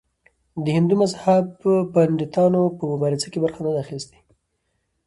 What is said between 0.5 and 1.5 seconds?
د هندو مذهب